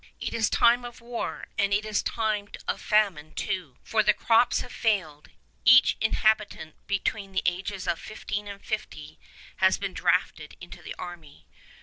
It 0.19 0.33
is 0.33 0.49
time 0.49 0.83
of 0.83 0.99
war, 0.99 1.45
and 1.59 1.71
it 1.71 1.85
is 1.85 2.01
time 2.01 2.49
of 2.67 2.81
famine 2.81 3.35
too; 3.35 3.77
for 3.83 4.01
the 4.01 4.15
crops 4.15 4.61
have 4.61 4.71
failed. 4.71 5.29
Every 5.67 5.91
inhabitant 6.01 6.73
between 6.87 7.33
the 7.33 7.43
ages 7.45 7.87
of 7.87 7.99
fifteen 7.99 8.47
and 8.47 8.65
fifty 8.65 9.19
has 9.57 9.77
been 9.77 9.93
drafted 9.93 10.57
into 10.59 10.81
the 10.81 10.95
army. 10.95 11.45